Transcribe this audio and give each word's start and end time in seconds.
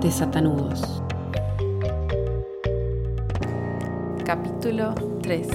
de 0.00 0.10
Satanudos. 0.10 1.02
Capítulo 4.24 4.94
3 5.22 5.48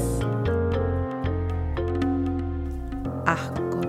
Asco. 3.25 3.81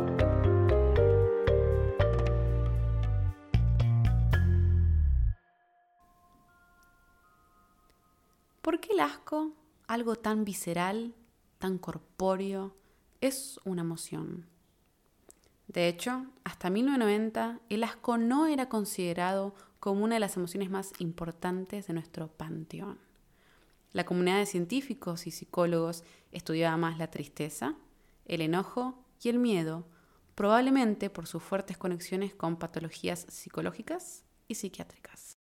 ¿Por 8.62 8.80
qué 8.80 8.92
el 8.92 9.00
asco, 9.00 9.52
algo 9.86 10.16
tan 10.16 10.44
visceral, 10.44 11.14
tan 11.58 11.78
corpóreo, 11.78 12.74
es 13.20 13.60
una 13.64 13.82
emoción? 13.82 14.46
De 15.68 15.86
hecho, 15.86 16.24
hasta 16.44 16.70
1990 16.70 17.60
el 17.68 17.84
asco 17.84 18.16
no 18.16 18.46
era 18.46 18.70
considerado 18.70 19.54
como 19.80 20.04
una 20.04 20.16
de 20.16 20.20
las 20.20 20.36
emociones 20.36 20.70
más 20.70 20.92
importantes 20.98 21.86
de 21.86 21.94
nuestro 21.94 22.28
panteón. 22.28 22.98
La 23.92 24.04
comunidad 24.04 24.38
de 24.38 24.46
científicos 24.46 25.26
y 25.26 25.30
psicólogos 25.30 26.04
estudiaba 26.32 26.76
más 26.76 26.98
la 26.98 27.10
tristeza, 27.10 27.74
el 28.26 28.42
enojo 28.42 29.02
y 29.22 29.28
el 29.28 29.38
miedo, 29.38 29.86
probablemente 30.34 31.10
por 31.10 31.26
sus 31.26 31.42
fuertes 31.42 31.78
conexiones 31.78 32.34
con 32.34 32.56
patologías 32.56 33.26
psicológicas 33.28 34.24
y 34.46 34.56
psiquiátricas. 34.56 35.38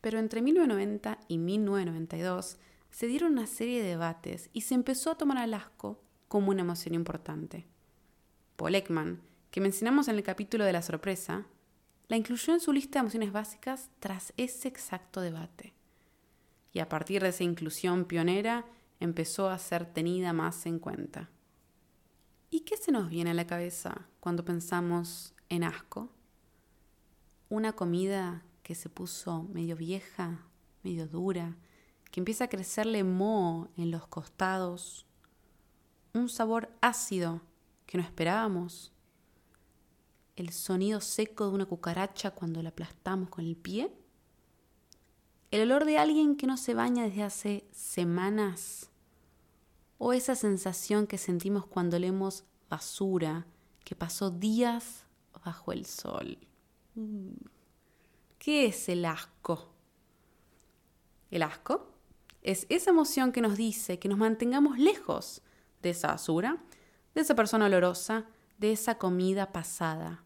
Pero 0.00 0.18
entre 0.18 0.42
1990 0.42 1.18
y 1.28 1.38
1992 1.38 2.58
se 2.90 3.06
dieron 3.06 3.32
una 3.32 3.46
serie 3.46 3.82
de 3.82 3.88
debates 3.88 4.50
y 4.52 4.60
se 4.60 4.74
empezó 4.74 5.10
a 5.10 5.18
tomar 5.18 5.38
al 5.38 5.54
asco 5.54 6.00
como 6.28 6.50
una 6.50 6.62
emoción 6.62 6.94
importante. 6.94 7.66
Paul 8.56 8.74
que 9.50 9.60
mencionamos 9.60 10.08
en 10.08 10.16
el 10.16 10.22
capítulo 10.22 10.64
de 10.64 10.72
la 10.72 10.82
sorpresa, 10.82 11.46
la 12.08 12.16
incluyó 12.16 12.52
en 12.52 12.60
su 12.60 12.72
lista 12.72 12.98
de 12.98 13.00
emociones 13.00 13.32
básicas 13.32 13.90
tras 13.98 14.32
ese 14.36 14.68
exacto 14.68 15.20
debate. 15.20 15.74
Y 16.72 16.80
a 16.80 16.88
partir 16.88 17.22
de 17.22 17.28
esa 17.28 17.44
inclusión 17.44 18.04
pionera 18.04 18.66
empezó 19.00 19.48
a 19.48 19.58
ser 19.58 19.92
tenida 19.92 20.32
más 20.32 20.66
en 20.66 20.78
cuenta. 20.78 21.30
¿Y 22.50 22.60
qué 22.60 22.76
se 22.76 22.92
nos 22.92 23.08
viene 23.08 23.30
a 23.30 23.34
la 23.34 23.46
cabeza 23.46 24.06
cuando 24.20 24.44
pensamos 24.44 25.34
en 25.48 25.64
asco? 25.64 26.10
Una 27.48 27.72
comida 27.72 28.44
que 28.62 28.74
se 28.74 28.88
puso 28.88 29.44
medio 29.44 29.76
vieja, 29.76 30.46
medio 30.82 31.06
dura, 31.06 31.56
que 32.10 32.20
empieza 32.20 32.44
a 32.44 32.48
crecerle 32.48 33.02
moho 33.04 33.68
en 33.76 33.90
los 33.90 34.06
costados, 34.06 35.06
un 36.12 36.28
sabor 36.28 36.70
ácido 36.80 37.42
que 37.86 37.98
no 37.98 38.04
esperábamos, 38.04 38.93
el 40.36 40.50
sonido 40.50 41.00
seco 41.00 41.48
de 41.48 41.54
una 41.54 41.66
cucaracha 41.66 42.32
cuando 42.32 42.62
la 42.62 42.70
aplastamos 42.70 43.28
con 43.28 43.44
el 43.44 43.56
pie? 43.56 43.92
¿El 45.50 45.62
olor 45.62 45.84
de 45.84 45.98
alguien 45.98 46.36
que 46.36 46.46
no 46.46 46.56
se 46.56 46.74
baña 46.74 47.04
desde 47.04 47.22
hace 47.22 47.68
semanas? 47.70 48.90
¿O 49.98 50.12
esa 50.12 50.34
sensación 50.34 51.06
que 51.06 51.18
sentimos 51.18 51.66
cuando 51.66 51.98
leemos 51.98 52.44
basura 52.68 53.46
que 53.84 53.94
pasó 53.94 54.30
días 54.30 55.06
bajo 55.44 55.72
el 55.72 55.86
sol? 55.86 56.38
Mm. 56.96 57.34
¿Qué 58.38 58.66
es 58.66 58.88
el 58.88 59.04
asco? 59.04 59.70
El 61.30 61.42
asco 61.42 61.86
es 62.42 62.66
esa 62.68 62.90
emoción 62.90 63.32
que 63.32 63.40
nos 63.40 63.56
dice 63.56 63.98
que 63.98 64.08
nos 64.08 64.18
mantengamos 64.18 64.78
lejos 64.78 65.40
de 65.82 65.90
esa 65.90 66.08
basura, 66.08 66.62
de 67.14 67.20
esa 67.20 67.34
persona 67.34 67.66
olorosa, 67.66 68.26
de 68.58 68.72
esa 68.72 68.98
comida 68.98 69.52
pasada. 69.52 70.23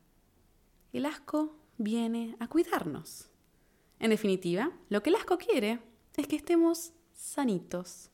El 0.93 1.05
asco 1.05 1.55
viene 1.77 2.37
a 2.41 2.49
cuidarnos. 2.49 3.29
En 3.99 4.11
definitiva, 4.11 4.73
lo 4.89 5.03
que 5.03 5.11
el 5.11 5.17
asco 5.17 5.37
quiere 5.37 5.81
es 6.17 6.27
que 6.27 6.37
estemos 6.37 6.93
sanitos. 7.13 8.11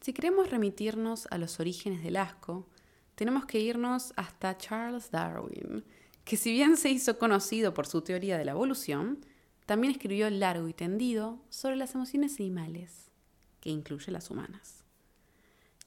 Si 0.00 0.12
queremos 0.12 0.50
remitirnos 0.50 1.26
a 1.30 1.38
los 1.38 1.58
orígenes 1.60 2.02
del 2.02 2.16
asco, 2.16 2.68
tenemos 3.14 3.46
que 3.46 3.58
irnos 3.58 4.12
hasta 4.16 4.56
Charles 4.58 5.10
Darwin, 5.10 5.84
que 6.24 6.36
si 6.36 6.52
bien 6.52 6.76
se 6.76 6.90
hizo 6.90 7.18
conocido 7.18 7.72
por 7.72 7.86
su 7.86 8.02
teoría 8.02 8.36
de 8.36 8.44
la 8.44 8.52
evolución, 8.52 9.24
también 9.64 9.92
escribió 9.92 10.28
largo 10.30 10.68
y 10.68 10.74
tendido 10.74 11.40
sobre 11.48 11.76
las 11.76 11.94
emociones 11.94 12.38
animales, 12.38 13.10
que 13.60 13.70
incluye 13.70 14.12
las 14.12 14.30
humanas. 14.30 14.84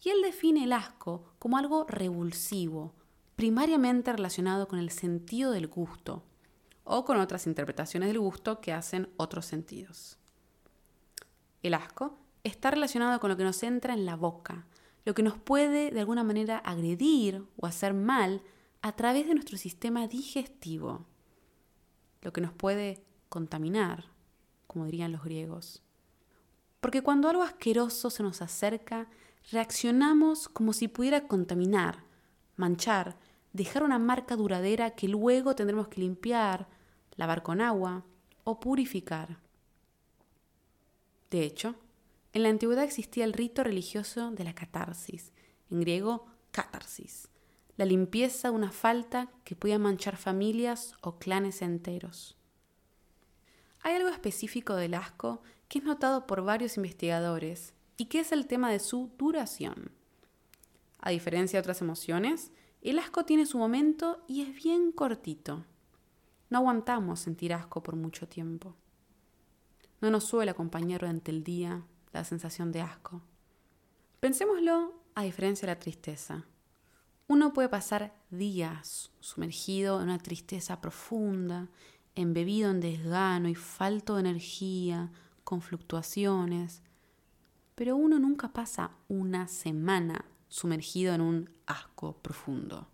Y 0.03 0.09
él 0.09 0.21
define 0.21 0.63
el 0.63 0.73
asco 0.73 1.33
como 1.39 1.57
algo 1.57 1.85
revulsivo, 1.87 2.93
primariamente 3.39 4.11
relacionado 4.11 4.67
con 4.67 4.79
el 4.79 4.89
sentido 4.89 5.51
del 5.51 5.67
gusto 5.67 6.23
o 6.83 7.05
con 7.05 7.21
otras 7.21 7.47
interpretaciones 7.47 8.09
del 8.09 8.19
gusto 8.19 8.59
que 8.59 8.73
hacen 8.73 9.07
otros 9.15 9.45
sentidos. 9.45 10.17
El 11.63 11.73
asco 11.73 12.17
está 12.43 12.69
relacionado 12.69 13.17
con 13.21 13.29
lo 13.29 13.37
que 13.37 13.45
nos 13.45 13.63
entra 13.63 13.93
en 13.93 14.05
la 14.05 14.17
boca, 14.17 14.67
lo 15.05 15.13
que 15.13 15.23
nos 15.23 15.37
puede 15.37 15.89
de 15.91 16.01
alguna 16.01 16.25
manera 16.25 16.57
agredir 16.57 17.45
o 17.55 17.65
hacer 17.65 17.93
mal 17.93 18.41
a 18.81 18.91
través 18.97 19.25
de 19.25 19.35
nuestro 19.35 19.57
sistema 19.57 20.09
digestivo, 20.09 21.05
lo 22.21 22.33
que 22.33 22.41
nos 22.41 22.51
puede 22.51 23.05
contaminar, 23.29 24.03
como 24.67 24.83
dirían 24.83 25.13
los 25.13 25.23
griegos. 25.23 25.81
Porque 26.81 27.03
cuando 27.03 27.29
algo 27.29 27.43
asqueroso 27.43 28.09
se 28.09 28.21
nos 28.21 28.41
acerca, 28.41 29.07
reaccionamos 29.49 30.49
como 30.49 30.73
si 30.73 30.89
pudiera 30.89 31.25
contaminar, 31.25 32.03
manchar 32.57 33.15
dejar 33.53 33.83
una 33.83 33.99
marca 33.99 34.35
duradera 34.35 34.91
que 34.91 35.07
luego 35.07 35.55
tendremos 35.55 35.87
que 35.87 36.01
limpiar, 36.01 36.67
lavar 37.15 37.43
con 37.43 37.61
agua 37.61 38.05
o 38.43 38.59
purificar. 38.59 39.39
De 41.29 41.43
hecho, 41.43 41.75
en 42.33 42.43
la 42.43 42.49
antigüedad 42.49 42.83
existía 42.83 43.25
el 43.25 43.33
rito 43.33 43.63
religioso 43.63 44.31
de 44.31 44.43
la 44.43 44.53
catarsis, 44.53 45.31
en 45.69 45.81
griego 45.81 46.27
catarsis, 46.51 47.27
la 47.77 47.85
limpieza 47.85 48.49
de 48.49 48.55
una 48.55 48.71
falta 48.71 49.31
que 49.43 49.55
podía 49.55 49.79
manchar 49.79 50.17
familias 50.17 50.95
o 51.01 51.17
clanes 51.17 51.61
enteros. 51.61 52.35
Hay 53.81 53.95
algo 53.95 54.09
específico 54.09 54.75
del 54.75 54.93
asco 54.93 55.41
que 55.67 55.79
es 55.79 55.85
notado 55.85 56.27
por 56.27 56.43
varios 56.43 56.77
investigadores 56.77 57.73
y 57.97 58.05
que 58.05 58.19
es 58.19 58.31
el 58.31 58.47
tema 58.47 58.71
de 58.71 58.79
su 58.79 59.11
duración. 59.17 59.91
A 60.99 61.11
diferencia 61.11 61.57
de 61.57 61.61
otras 61.61 61.81
emociones, 61.81 62.51
el 62.81 62.99
asco 62.99 63.25
tiene 63.25 63.45
su 63.45 63.57
momento 63.57 64.23
y 64.27 64.41
es 64.41 64.55
bien 64.55 64.91
cortito. 64.91 65.65
No 66.49 66.59
aguantamos 66.59 67.19
sentir 67.19 67.53
asco 67.53 67.83
por 67.83 67.95
mucho 67.95 68.27
tiempo. 68.27 68.75
No 70.01 70.09
nos 70.09 70.23
suele 70.23 70.51
acompañar 70.51 71.01
durante 71.01 71.31
el 71.31 71.43
día 71.43 71.83
la 72.13 72.23
sensación 72.23 72.71
de 72.71 72.81
asco. 72.81 73.21
Pensémoslo 74.19 74.93
a 75.13 75.23
diferencia 75.23 75.65
de 75.67 75.73
la 75.73 75.79
tristeza. 75.79 76.45
Uno 77.27 77.53
puede 77.53 77.69
pasar 77.69 78.15
días 78.31 79.11
sumergido 79.19 79.97
en 79.97 80.05
una 80.05 80.17
tristeza 80.17 80.81
profunda, 80.81 81.67
embebido 82.15 82.71
en 82.71 82.79
desgano 82.79 83.49
y 83.49 83.55
falto 83.55 84.15
de 84.15 84.21
energía, 84.21 85.11
con 85.43 85.61
fluctuaciones, 85.61 86.81
pero 87.75 87.95
uno 87.95 88.19
nunca 88.19 88.53
pasa 88.53 88.91
una 89.07 89.47
semana 89.47 90.25
sumergido 90.49 91.13
en 91.13 91.21
un 91.21 91.49
asco 91.65 92.17
profundo. 92.17 92.89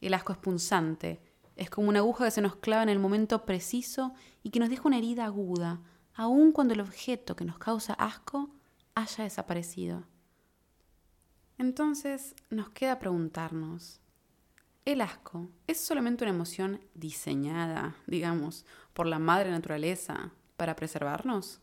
El 0.00 0.14
asco 0.14 0.32
es 0.32 0.38
punzante, 0.38 1.20
es 1.56 1.70
como 1.70 1.88
una 1.88 2.00
aguja 2.00 2.26
que 2.26 2.30
se 2.30 2.40
nos 2.40 2.56
clava 2.56 2.82
en 2.82 2.88
el 2.88 2.98
momento 2.98 3.44
preciso 3.44 4.12
y 4.42 4.50
que 4.50 4.60
nos 4.60 4.68
deja 4.68 4.86
una 4.86 4.98
herida 4.98 5.24
aguda, 5.24 5.80
aun 6.14 6.52
cuando 6.52 6.74
el 6.74 6.80
objeto 6.80 7.34
que 7.34 7.44
nos 7.44 7.58
causa 7.58 7.94
asco 7.94 8.50
haya 8.94 9.24
desaparecido. 9.24 10.04
Entonces 11.58 12.36
nos 12.50 12.70
queda 12.70 13.00
preguntarnos, 13.00 14.00
¿el 14.84 15.00
asco 15.00 15.48
es 15.66 15.80
solamente 15.80 16.24
una 16.24 16.32
emoción 16.32 16.80
diseñada, 16.94 17.96
digamos, 18.06 18.64
por 18.92 19.06
la 19.06 19.18
madre 19.18 19.50
naturaleza 19.50 20.32
para 20.56 20.76
preservarnos? 20.76 21.60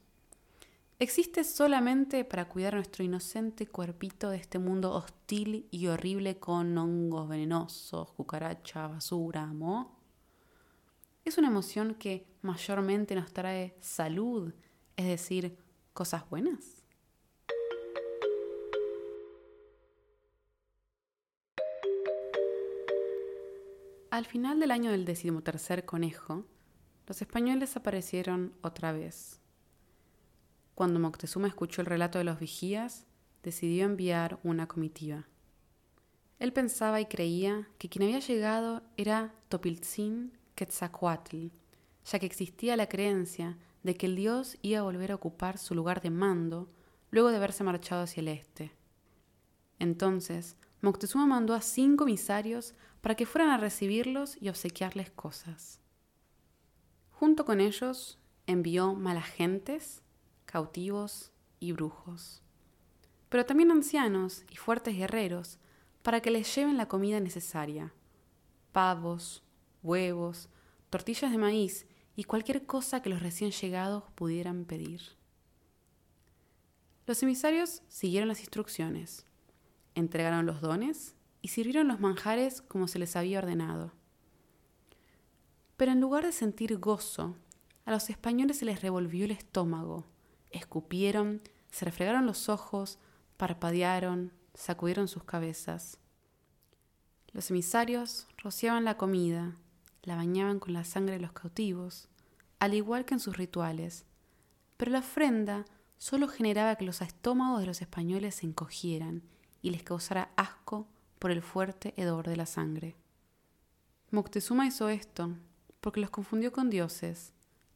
Existe 0.99 1.43
solamente 1.43 2.23
para 2.23 2.47
cuidar 2.47 2.75
nuestro 2.75 3.03
inocente 3.03 3.67
cuerpito 3.67 4.29
de 4.29 4.37
este 4.37 4.59
mundo 4.59 4.93
hostil 4.93 5.67
y 5.71 5.87
horrible 5.87 6.37
con 6.37 6.77
hongos 6.77 7.27
venenosos, 7.27 8.11
cucaracha, 8.13 8.87
basura, 8.87 9.45
mo. 9.47 9.99
Es 11.25 11.37
una 11.37 11.47
emoción 11.47 11.95
que 11.95 12.27
mayormente 12.41 13.15
nos 13.15 13.33
trae 13.33 13.75
salud, 13.81 14.53
es 14.95 15.07
decir, 15.07 15.57
cosas 15.93 16.29
buenas. 16.29 16.83
Al 24.11 24.25
final 24.25 24.61
del 24.61 24.71
año 24.71 24.91
del 24.91 25.03
decimotercer 25.03 25.83
conejo, 25.83 26.45
los 27.05 27.21
españoles 27.21 27.75
aparecieron 27.75 28.53
otra 28.61 28.93
vez 28.93 29.41
cuando 30.75 30.99
Moctezuma 30.99 31.47
escuchó 31.47 31.81
el 31.81 31.87
relato 31.87 32.17
de 32.17 32.25
los 32.25 32.39
vigías, 32.39 33.05
decidió 33.43 33.85
enviar 33.85 34.39
una 34.43 34.67
comitiva. 34.67 35.27
Él 36.37 36.51
pensaba 36.51 36.99
y 36.99 37.05
creía 37.05 37.69
que 37.77 37.89
quien 37.89 38.03
había 38.03 38.19
llegado 38.19 38.83
era 38.97 39.33
Topiltzin 39.47 40.37
Quetzalcoatl, 40.53 41.47
ya 42.05 42.19
que 42.19 42.25
existía 42.25 42.75
la 42.75 42.89
creencia 42.89 43.57
de 43.83 43.95
que 43.95 44.05
el 44.07 44.15
dios 44.15 44.57
iba 44.61 44.79
a 44.79 44.83
volver 44.83 45.11
a 45.11 45.15
ocupar 45.15 45.57
su 45.57 45.75
lugar 45.75 46.01
de 46.01 46.09
mando 46.09 46.69
luego 47.09 47.29
de 47.29 47.37
haberse 47.37 47.63
marchado 47.63 48.03
hacia 48.03 48.21
el 48.21 48.27
este. 48.27 48.73
Entonces, 49.79 50.57
Moctezuma 50.81 51.25
mandó 51.25 51.53
a 51.53 51.61
cinco 51.61 52.03
emisarios 52.03 52.73
para 53.01 53.15
que 53.15 53.25
fueran 53.25 53.51
a 53.51 53.57
recibirlos 53.57 54.37
y 54.41 54.49
obsequiarles 54.49 55.11
cosas. 55.11 55.79
Junto 57.11 57.45
con 57.45 57.61
ellos 57.61 58.19
envió 58.45 58.93
malagentes, 58.93 60.01
cautivos 60.45 61.31
y 61.59 61.71
brujos, 61.71 62.41
pero 63.29 63.45
también 63.45 63.71
ancianos 63.71 64.43
y 64.49 64.55
fuertes 64.55 64.95
guerreros 64.95 65.59
para 66.03 66.21
que 66.21 66.31
les 66.31 66.53
lleven 66.55 66.77
la 66.77 66.87
comida 66.87 67.19
necesaria, 67.19 67.93
pavos, 68.71 69.43
huevos, 69.81 70.49
tortillas 70.89 71.31
de 71.31 71.37
maíz 71.37 71.87
y 72.15 72.23
cualquier 72.23 72.65
cosa 72.65 73.01
que 73.01 73.09
los 73.09 73.21
recién 73.21 73.51
llegados 73.51 74.03
pudieran 74.15 74.65
pedir. 74.65 75.01
Los 77.07 77.21
emisarios 77.21 77.83
siguieron 77.87 78.27
las 78.27 78.39
instrucciones, 78.39 79.25
entregaron 79.93 80.45
los 80.45 80.61
dones 80.61 81.15
y 81.41 81.49
sirvieron 81.49 81.87
los 81.87 81.99
manjares 81.99 82.61
como 82.61 82.87
se 82.87 82.99
les 82.99 83.15
había 83.15 83.39
ordenado. 83.39 83.93
Pero 85.77 85.91
en 85.91 86.01
lugar 86.01 86.25
de 86.25 86.31
sentir 86.31 86.77
gozo, 86.77 87.35
a 87.85 87.91
los 87.91 88.09
españoles 88.09 88.57
se 88.57 88.65
les 88.65 88.81
revolvió 88.81 89.25
el 89.25 89.31
estómago, 89.31 90.05
escupieron, 90.57 91.41
se 91.71 91.85
refregaron 91.85 92.25
los 92.25 92.49
ojos, 92.49 92.99
parpadearon, 93.37 94.31
sacudieron 94.53 95.07
sus 95.07 95.23
cabezas. 95.23 95.99
Los 97.31 97.51
emisarios 97.51 98.27
rociaban 98.37 98.85
la 98.85 98.97
comida, 98.97 99.57
la 100.03 100.15
bañaban 100.15 100.59
con 100.59 100.73
la 100.73 100.85
sangre 100.85 101.15
de 101.15 101.21
los 101.21 101.33
cautivos, 101.33 102.07
al 102.59 102.73
igual 102.73 103.05
que 103.05 103.15
en 103.15 103.19
sus 103.19 103.37
rituales, 103.37 104.05
pero 104.77 104.91
la 104.91 104.99
ofrenda 104.99 105.65
solo 105.97 106.27
generaba 106.27 106.75
que 106.75 106.85
los 106.85 107.01
estómagos 107.01 107.59
de 107.59 107.67
los 107.67 107.81
españoles 107.81 108.35
se 108.35 108.45
encogieran 108.45 109.23
y 109.61 109.71
les 109.71 109.83
causara 109.83 110.31
asco 110.35 110.87
por 111.19 111.31
el 111.31 111.41
fuerte 111.41 111.93
hedor 111.97 112.27
de 112.27 112.37
la 112.37 112.45
sangre. 112.45 112.95
Moctezuma 114.11 114.67
hizo 114.67 114.89
esto 114.89 115.35
porque 115.81 115.99
los 115.99 116.09
confundió 116.09 116.51
con 116.51 116.69
dioses, 116.69 117.33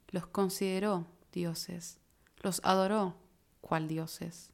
los 0.10 0.28
consideró 0.28 1.08
dioses, 1.32 2.00
los 2.40 2.62
adoró 2.64 3.16
cual 3.62 3.88
dioses. 3.88 4.52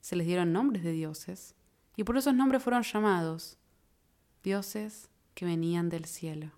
Se 0.00 0.16
les 0.16 0.26
dieron 0.26 0.52
nombres 0.52 0.82
de 0.84 0.92
dioses, 0.92 1.54
y 1.96 2.04
por 2.04 2.16
esos 2.16 2.34
nombres 2.34 2.62
fueron 2.62 2.82
llamados 2.82 3.56
dioses 4.42 5.08
que 5.34 5.44
venían 5.44 5.88
del 5.88 6.04
cielo. 6.04 6.52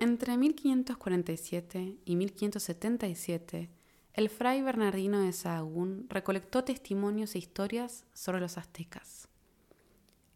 Entre 0.00 0.36
1547 0.36 1.98
y 2.04 2.16
1577, 2.16 3.70
el 4.14 4.30
fray 4.30 4.62
Bernardino 4.62 5.20
de 5.20 5.32
Sahagún 5.32 6.06
recolectó 6.08 6.64
testimonios 6.64 7.34
e 7.34 7.38
historias 7.38 8.06
sobre 8.14 8.40
los 8.40 8.56
aztecas. 8.56 9.28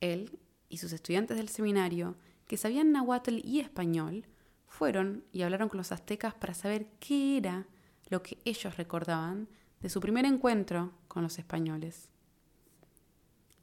Él 0.00 0.38
y 0.70 0.78
sus 0.78 0.94
estudiantes 0.94 1.36
del 1.36 1.50
seminario, 1.50 2.16
que 2.46 2.56
sabían 2.56 2.92
náhuatl 2.92 3.40
y 3.44 3.60
español, 3.60 4.24
fueron 4.66 5.24
y 5.32 5.42
hablaron 5.42 5.68
con 5.68 5.76
los 5.76 5.92
aztecas 5.92 6.32
para 6.32 6.54
saber 6.54 6.86
qué 7.00 7.36
era 7.36 7.66
lo 8.08 8.22
que 8.22 8.38
ellos 8.46 8.76
recordaban 8.78 9.48
de 9.80 9.90
su 9.90 10.00
primer 10.00 10.24
encuentro 10.24 10.92
con 11.08 11.22
los 11.22 11.38
españoles. 11.38 12.08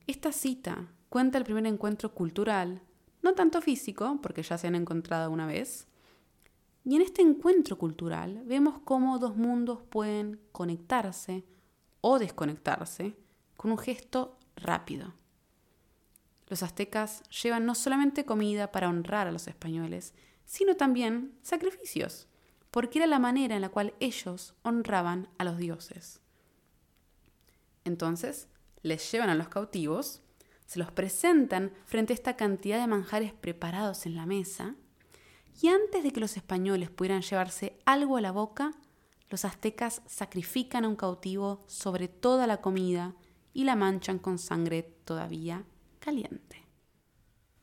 Esta 0.06 0.32
cita 0.32 0.88
cuenta 1.10 1.38
el 1.38 1.44
primer 1.44 1.66
encuentro 1.66 2.14
cultural, 2.14 2.82
no 3.22 3.34
tanto 3.34 3.62
físico, 3.62 4.20
porque 4.22 4.44
ya 4.44 4.58
se 4.58 4.68
han 4.68 4.76
encontrado 4.76 5.32
una 5.32 5.48
vez, 5.48 5.88
y 6.84 6.96
en 6.96 7.02
este 7.02 7.22
encuentro 7.22 7.78
cultural 7.78 8.44
vemos 8.46 8.80
cómo 8.86 9.20
dos 9.20 9.36
mundos 9.36 9.82
pueden 9.90 10.40
conectarse 10.52 11.44
o 12.02 12.20
desconectarse 12.20 13.18
con 13.58 13.72
un 13.72 13.78
gesto 13.78 14.38
rápido. 14.56 15.14
Los 16.48 16.64
aztecas 16.64 17.24
llevan 17.30 17.66
no 17.66 17.76
solamente 17.76 18.26
comida 18.26 18.72
para 18.72 18.88
honrar 18.90 19.28
a 19.28 19.32
los 19.32 19.48
españoles, 19.48 20.14
sino 20.46 20.78
también 20.78 21.38
sacrificios, 21.42 22.28
porque 22.72 23.00
era 23.00 23.08
la 23.08 23.20
manera 23.20 23.56
en 23.56 23.62
la 23.62 23.70
cual 23.70 23.94
ellos 24.00 24.56
honraban 24.64 25.28
a 25.38 25.44
los 25.44 25.58
dioses. 25.58 26.22
Entonces, 27.84 28.48
les 28.82 29.12
llevan 29.12 29.30
a 29.30 29.36
los 29.36 29.50
cautivos, 29.50 30.22
se 30.66 30.80
los 30.80 30.92
presentan 30.92 31.74
frente 31.86 32.14
a 32.14 32.16
esta 32.16 32.38
cantidad 32.38 32.80
de 32.80 32.88
manjares 32.88 33.34
preparados 33.34 34.06
en 34.06 34.16
la 34.16 34.26
mesa, 34.26 34.76
y 35.62 35.68
antes 35.68 36.04
de 36.04 36.12
que 36.14 36.20
los 36.20 36.38
españoles 36.38 36.90
pudieran 36.90 37.24
llevarse 37.24 37.78
algo 37.86 38.16
a 38.16 38.22
la 38.22 38.32
boca, 38.32 38.74
los 39.30 39.44
aztecas 39.44 40.02
sacrifican 40.06 40.86
a 40.86 40.88
un 40.88 40.96
cautivo 40.96 41.64
sobre 41.68 42.08
toda 42.08 42.48
la 42.48 42.62
comida 42.62 43.16
y 43.54 43.66
la 43.66 43.76
manchan 43.76 44.20
con 44.20 44.38
sangre 44.38 44.84
todavía 45.04 45.66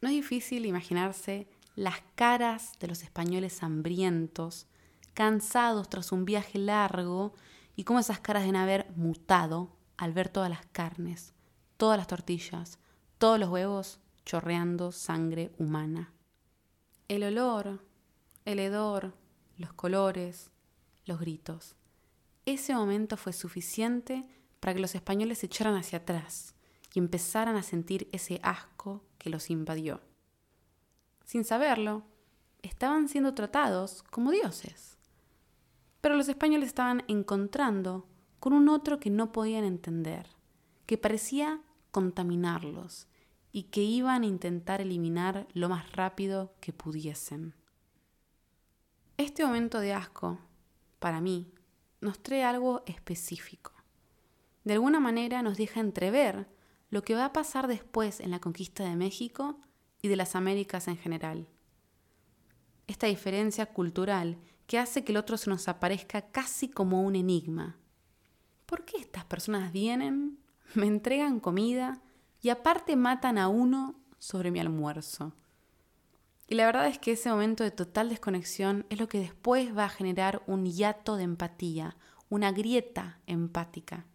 No 0.03 0.09
es 0.09 0.15
difícil 0.15 0.67
imaginarse 0.67 1.49
las 1.77 2.03
caras 2.15 2.73
de 2.79 2.89
los 2.89 3.03
españoles 3.03 3.63
hambrientos, 3.63 4.67
cansados 5.15 5.89
tras 5.89 6.13
un 6.13 6.27
viaje 6.27 6.59
largo, 6.59 7.33
y 7.75 7.85
cómo 7.85 8.01
esas 8.01 8.21
caras 8.21 8.43
deben 8.43 8.57
haber 8.57 8.93
mutado 8.97 9.71
al 9.97 10.13
ver 10.13 10.29
todas 10.29 10.51
las 10.51 10.67
carnes, 10.67 11.33
todas 11.79 11.97
las 11.97 12.07
tortillas, 12.07 12.79
todos 13.17 13.41
los 13.41 13.49
huevos 13.49 13.99
chorreando 14.27 14.93
sangre 14.93 15.51
humana. 15.59 16.13
El 17.09 17.25
olor, 17.25 17.83
el 18.45 18.59
hedor, 18.59 19.15
los 19.57 19.73
colores, 19.73 20.51
los 21.07 21.19
gritos. 21.19 21.77
Ese 22.45 22.75
momento 22.75 23.17
fue 23.17 23.33
suficiente 23.33 24.29
para 24.61 24.75
que 24.75 24.81
los 24.81 24.95
españoles 24.95 25.39
se 25.39 25.47
echaran 25.47 25.77
hacia 25.77 26.01
atrás 26.01 26.55
y 26.95 27.01
empezaran 27.01 27.57
a 27.57 27.63
sentir 27.63 28.09
ese 28.13 28.41
asco 28.43 29.03
que 29.19 29.29
los 29.29 29.51
invadió. 29.51 30.01
Sin 31.25 31.45
saberlo, 31.45 32.05
estaban 32.63 33.09
siendo 33.09 33.35
tratados 33.35 34.05
como 34.05 34.31
dioses. 34.31 34.97
Pero 36.01 36.17
los 36.17 36.29
españoles 36.29 36.69
estaban 36.69 37.03
encontrando 37.09 38.07
con 38.39 38.53
un 38.53 38.69
otro 38.69 39.01
que 39.01 39.11
no 39.11 39.33
podían 39.33 39.65
entender, 39.65 40.29
que 40.87 40.97
parecía 40.97 41.61
contaminarlos 41.91 43.09
y 43.51 43.65
que 43.65 43.83
iban 43.83 44.23
a 44.23 44.27
intentar 44.27 44.81
eliminar 44.81 45.49
lo 45.53 45.69
más 45.69 45.91
rápido 45.93 46.55
que 46.61 46.73
pudiesen. 46.73 47.55
Este 49.17 49.45
momento 49.45 49.81
de 49.81 49.95
asco, 49.95 50.39
para 51.01 51.21
mí, 51.21 51.53
nos 52.01 52.23
trae 52.23 52.45
algo 52.45 52.83
específico. 52.87 53.73
De 54.63 54.75
alguna 54.75 55.01
manera 55.01 55.43
nos 55.43 55.57
deja 55.57 55.81
entrever 55.81 56.54
lo 56.95 57.03
que 57.03 57.17
va 57.17 57.25
a 57.25 57.33
pasar 57.33 57.67
después 57.67 58.21
en 58.21 58.31
la 58.31 58.39
conquista 58.39 58.85
de 58.85 58.95
México 58.95 59.59
y 60.01 60.07
de 60.07 60.15
las 60.15 60.37
Américas 60.37 60.87
en 60.87 60.97
general. 60.97 61.49
Esta 62.87 63.09
diferencia 63.09 63.67
cultural 63.67 64.39
que 64.69 64.79
hace 64.79 65.03
que 65.03 65.11
el 65.11 65.19
otro 65.19 65.37
se 65.37 65.51
nos 65.51 65.67
aparezca 65.67 66.23
casi 66.31 66.69
como 66.69 67.03
un 67.03 67.17
enigma. 67.17 67.81
¿Por 68.65 68.85
qué 68.85 68.99
estas 68.99 69.25
personas 69.25 69.73
vienen, 69.73 70.39
me 70.75 70.87
entregan 70.87 71.41
comida, 71.41 72.01
y 72.41 72.51
aparte 72.51 72.95
matan 72.95 73.39
a 73.39 73.49
uno 73.49 73.97
sobre 74.21 74.53
mi 74.53 74.61
almuerzo. 74.61 75.33
Y 76.47 76.55
la 76.55 76.67
verdad 76.67 76.87
es 76.87 77.01
que 77.01 77.11
ese 77.11 77.29
momento 77.29 77.65
de 77.65 77.73
total 77.73 78.09
desconexión 78.09 78.87
es 78.89 79.01
lo 79.01 79.09
que 79.09 79.19
después 79.19 79.77
va 79.77 79.87
a 79.87 79.89
generar 79.89 80.45
un 80.47 80.65
hiato 80.65 81.17
de 81.17 81.25
empatía, 81.25 81.97
una 82.29 82.53
grieta 82.53 83.19
empática, 83.27 84.07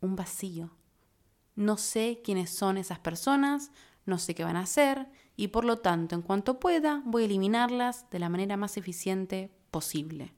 un 0.00 0.14
vacío. 0.14 0.70
No 1.56 1.76
sé 1.76 2.20
quiénes 2.24 2.50
son 2.50 2.78
esas 2.78 2.98
personas, 2.98 3.70
no 4.06 4.18
sé 4.18 4.34
qué 4.34 4.44
van 4.44 4.56
a 4.56 4.62
hacer 4.62 5.08
y 5.36 5.48
por 5.48 5.64
lo 5.64 5.78
tanto 5.78 6.14
en 6.14 6.22
cuanto 6.22 6.60
pueda 6.60 7.02
voy 7.04 7.22
a 7.22 7.26
eliminarlas 7.26 8.08
de 8.10 8.18
la 8.18 8.28
manera 8.28 8.56
más 8.56 8.76
eficiente 8.76 9.50
posible. 9.70 10.34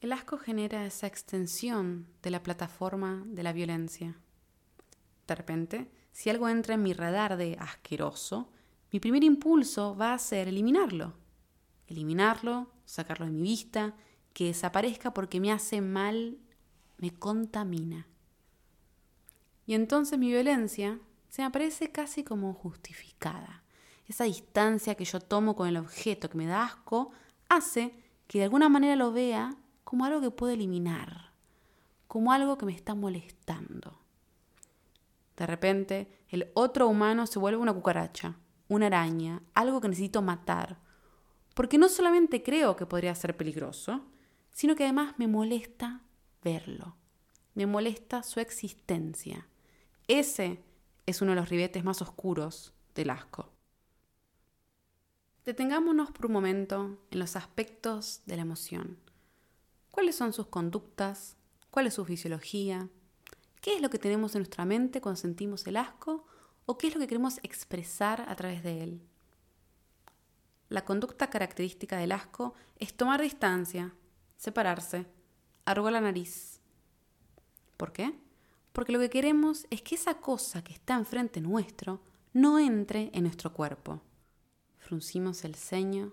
El 0.00 0.12
asco 0.12 0.38
genera 0.38 0.86
esa 0.86 1.06
extensión 1.06 2.06
de 2.22 2.30
la 2.30 2.42
plataforma 2.42 3.22
de 3.26 3.42
la 3.42 3.52
violencia. 3.52 4.18
De 5.26 5.34
repente, 5.34 5.90
si 6.10 6.30
algo 6.30 6.48
entra 6.48 6.74
en 6.74 6.82
mi 6.82 6.94
radar 6.94 7.36
de 7.36 7.56
asqueroso, 7.60 8.50
mi 8.92 8.98
primer 8.98 9.22
impulso 9.22 9.94
va 9.96 10.14
a 10.14 10.18
ser 10.18 10.48
eliminarlo. 10.48 11.14
Eliminarlo, 11.86 12.70
sacarlo 12.84 13.26
de 13.26 13.32
mi 13.32 13.42
vista, 13.42 13.94
que 14.32 14.46
desaparezca 14.46 15.12
porque 15.12 15.38
me 15.38 15.52
hace 15.52 15.80
mal, 15.80 16.38
me 16.96 17.10
contamina. 17.12 18.06
Y 19.70 19.74
entonces 19.74 20.18
mi 20.18 20.30
violencia 20.30 20.98
se 21.28 21.42
me 21.42 21.46
aparece 21.46 21.92
casi 21.92 22.24
como 22.24 22.54
justificada. 22.54 23.62
Esa 24.08 24.24
distancia 24.24 24.96
que 24.96 25.04
yo 25.04 25.20
tomo 25.20 25.54
con 25.54 25.68
el 25.68 25.76
objeto 25.76 26.28
que 26.28 26.36
me 26.36 26.46
da 26.46 26.64
asco 26.64 27.12
hace 27.48 27.94
que 28.26 28.38
de 28.38 28.44
alguna 28.46 28.68
manera 28.68 28.96
lo 28.96 29.12
vea 29.12 29.54
como 29.84 30.04
algo 30.04 30.20
que 30.20 30.32
puedo 30.32 30.52
eliminar, 30.52 31.34
como 32.08 32.32
algo 32.32 32.58
que 32.58 32.66
me 32.66 32.72
está 32.72 32.96
molestando. 32.96 34.00
De 35.36 35.46
repente, 35.46 36.18
el 36.30 36.50
otro 36.54 36.88
humano 36.88 37.28
se 37.28 37.38
vuelve 37.38 37.58
una 37.58 37.72
cucaracha, 37.72 38.34
una 38.66 38.86
araña, 38.86 39.40
algo 39.54 39.80
que 39.80 39.88
necesito 39.88 40.20
matar. 40.20 40.80
Porque 41.54 41.78
no 41.78 41.88
solamente 41.88 42.42
creo 42.42 42.74
que 42.74 42.86
podría 42.86 43.14
ser 43.14 43.36
peligroso, 43.36 44.04
sino 44.50 44.74
que 44.74 44.82
además 44.82 45.14
me 45.16 45.28
molesta 45.28 46.00
verlo. 46.42 46.96
Me 47.54 47.66
molesta 47.66 48.24
su 48.24 48.40
existencia. 48.40 49.46
Ese 50.10 50.58
es 51.06 51.22
uno 51.22 51.30
de 51.30 51.36
los 51.36 51.50
ribetes 51.50 51.84
más 51.84 52.02
oscuros 52.02 52.72
del 52.96 53.10
asco. 53.10 53.48
Detengámonos 55.44 56.10
por 56.10 56.26
un 56.26 56.32
momento 56.32 56.98
en 57.12 57.18
los 57.20 57.36
aspectos 57.36 58.22
de 58.26 58.34
la 58.34 58.42
emoción. 58.42 58.98
¿Cuáles 59.92 60.16
son 60.16 60.32
sus 60.32 60.46
conductas? 60.46 61.36
¿Cuál 61.70 61.86
es 61.86 61.94
su 61.94 62.04
fisiología? 62.04 62.88
¿Qué 63.60 63.76
es 63.76 63.80
lo 63.80 63.88
que 63.88 64.00
tenemos 64.00 64.34
en 64.34 64.40
nuestra 64.40 64.64
mente 64.64 65.00
cuando 65.00 65.20
sentimos 65.20 65.64
el 65.68 65.76
asco? 65.76 66.26
¿O 66.66 66.76
qué 66.76 66.88
es 66.88 66.94
lo 66.94 67.00
que 67.00 67.06
queremos 67.06 67.38
expresar 67.44 68.24
a 68.26 68.34
través 68.34 68.64
de 68.64 68.82
él? 68.82 69.00
La 70.70 70.84
conducta 70.84 71.30
característica 71.30 71.96
del 71.96 72.10
asco 72.10 72.54
es 72.80 72.94
tomar 72.94 73.22
distancia, 73.22 73.94
separarse, 74.38 75.06
arrugar 75.66 75.92
la 75.92 76.00
nariz. 76.00 76.58
¿Por 77.76 77.92
qué? 77.92 78.12
Porque 78.72 78.92
lo 78.92 79.00
que 79.00 79.10
queremos 79.10 79.66
es 79.70 79.82
que 79.82 79.96
esa 79.96 80.14
cosa 80.14 80.62
que 80.62 80.72
está 80.72 80.94
enfrente 80.94 81.40
nuestro 81.40 82.00
no 82.32 82.58
entre 82.58 83.10
en 83.12 83.24
nuestro 83.24 83.52
cuerpo. 83.52 84.00
Fruncimos 84.78 85.44
el 85.44 85.56
ceño, 85.56 86.12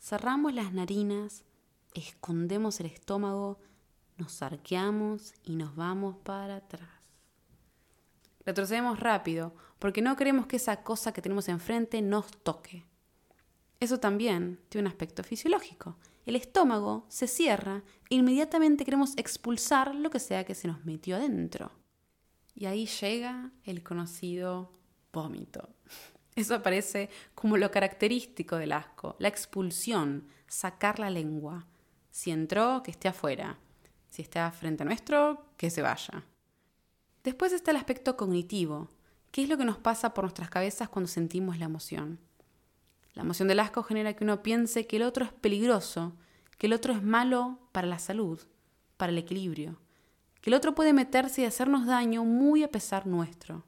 cerramos 0.00 0.54
las 0.54 0.72
narinas, 0.72 1.44
escondemos 1.94 2.80
el 2.80 2.86
estómago, 2.86 3.58
nos 4.16 4.42
arqueamos 4.42 5.34
y 5.44 5.56
nos 5.56 5.74
vamos 5.74 6.16
para 6.18 6.56
atrás. 6.56 6.88
Retrocedemos 8.44 8.98
rápido 9.00 9.54
porque 9.78 10.02
no 10.02 10.16
queremos 10.16 10.46
que 10.46 10.56
esa 10.56 10.82
cosa 10.82 11.12
que 11.12 11.22
tenemos 11.22 11.48
enfrente 11.48 12.00
nos 12.02 12.30
toque. 12.42 12.86
Eso 13.80 14.00
también 14.00 14.60
tiene 14.68 14.86
un 14.86 14.92
aspecto 14.92 15.22
fisiológico. 15.22 15.96
El 16.26 16.34
estómago 16.36 17.06
se 17.08 17.26
cierra 17.26 17.82
e 18.10 18.16
inmediatamente 18.16 18.84
queremos 18.84 19.12
expulsar 19.16 19.94
lo 19.94 20.10
que 20.10 20.18
sea 20.18 20.44
que 20.44 20.54
se 20.54 20.68
nos 20.68 20.84
metió 20.84 21.16
adentro. 21.16 21.70
Y 22.58 22.66
ahí 22.66 22.86
llega 22.86 23.52
el 23.64 23.84
conocido 23.84 24.72
vómito. 25.12 25.68
Eso 26.34 26.56
aparece 26.56 27.08
como 27.34 27.56
lo 27.56 27.70
característico 27.70 28.56
del 28.56 28.72
asco, 28.72 29.14
la 29.20 29.28
expulsión, 29.28 30.26
sacar 30.48 30.98
la 30.98 31.08
lengua. 31.08 31.66
Si 32.10 32.32
entró, 32.32 32.82
que 32.82 32.90
esté 32.90 33.06
afuera. 33.08 33.58
Si 34.08 34.22
está 34.22 34.50
frente 34.50 34.82
a 34.82 34.86
nuestro, 34.86 35.46
que 35.56 35.70
se 35.70 35.82
vaya. 35.82 36.24
Después 37.22 37.52
está 37.52 37.70
el 37.70 37.76
aspecto 37.76 38.16
cognitivo, 38.16 38.90
¿Qué 39.30 39.42
es 39.42 39.48
lo 39.48 39.58
que 39.58 39.64
nos 39.64 39.78
pasa 39.78 40.14
por 40.14 40.24
nuestras 40.24 40.48
cabezas 40.48 40.88
cuando 40.88 41.08
sentimos 41.08 41.58
la 41.58 41.66
emoción? 41.66 42.18
La 43.14 43.22
emoción 43.22 43.48
del 43.48 43.60
asco 43.60 43.82
genera 43.82 44.14
que 44.14 44.24
uno 44.24 44.42
piense 44.42 44.86
que 44.86 44.96
el 44.96 45.02
otro 45.02 45.24
es 45.24 45.32
peligroso, 45.32 46.16
que 46.56 46.66
el 46.66 46.72
otro 46.72 46.92
es 46.94 47.02
malo 47.02 47.58
para 47.72 47.86
la 47.86 47.98
salud, 47.98 48.40
para 48.96 49.12
el 49.12 49.18
equilibrio, 49.18 49.78
el 50.48 50.54
otro 50.54 50.74
puede 50.74 50.92
meterse 50.92 51.42
y 51.42 51.44
hacernos 51.44 51.86
daño 51.86 52.24
muy 52.24 52.62
a 52.62 52.70
pesar 52.70 53.06
nuestro. 53.06 53.64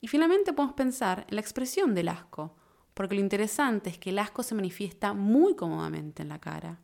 Y 0.00 0.08
finalmente 0.08 0.52
podemos 0.52 0.74
pensar 0.74 1.26
en 1.28 1.34
la 1.34 1.40
expresión 1.40 1.94
del 1.94 2.08
asco, 2.08 2.56
porque 2.94 3.14
lo 3.14 3.20
interesante 3.20 3.90
es 3.90 3.98
que 3.98 4.10
el 4.10 4.18
asco 4.18 4.42
se 4.42 4.54
manifiesta 4.54 5.12
muy 5.12 5.54
cómodamente 5.54 6.22
en 6.22 6.30
la 6.30 6.40
cara. 6.40 6.80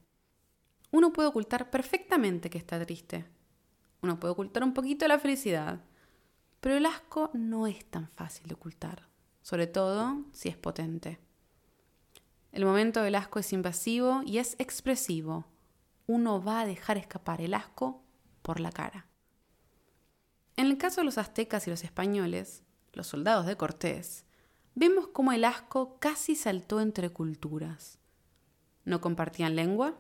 Uno 0.90 1.12
puede 1.12 1.28
ocultar 1.28 1.70
perfectamente 1.70 2.50
que 2.50 2.58
está 2.58 2.78
triste. 2.84 3.24
Uno 4.02 4.20
puede 4.20 4.32
ocultar 4.32 4.62
un 4.62 4.74
poquito 4.74 5.08
la 5.08 5.18
felicidad. 5.18 5.80
Pero 6.60 6.76
el 6.76 6.86
asco 6.86 7.30
no 7.32 7.66
es 7.66 7.84
tan 7.86 8.08
fácil 8.10 8.46
de 8.46 8.54
ocultar, 8.54 9.08
sobre 9.42 9.66
todo 9.66 10.24
si 10.32 10.48
es 10.48 10.56
potente. 10.56 11.18
El 12.52 12.64
momento 12.64 13.02
del 13.02 13.14
asco 13.14 13.38
es 13.38 13.52
invasivo 13.52 14.22
y 14.24 14.38
es 14.38 14.54
expresivo. 14.58 15.46
Uno 16.06 16.42
va 16.42 16.60
a 16.60 16.66
dejar 16.66 16.98
escapar 16.98 17.40
el 17.40 17.54
asco 17.54 18.03
por 18.44 18.60
la 18.60 18.70
cara. 18.70 19.08
En 20.56 20.66
el 20.66 20.76
caso 20.76 21.00
de 21.00 21.06
los 21.06 21.16
aztecas 21.16 21.66
y 21.66 21.70
los 21.70 21.82
españoles, 21.82 22.62
los 22.92 23.06
soldados 23.06 23.46
de 23.46 23.56
Cortés, 23.56 24.26
vemos 24.74 25.08
cómo 25.08 25.32
el 25.32 25.44
asco 25.44 25.98
casi 25.98 26.36
saltó 26.36 26.80
entre 26.80 27.08
culturas. 27.08 27.98
No 28.84 29.00
compartían 29.00 29.56
lengua, 29.56 29.96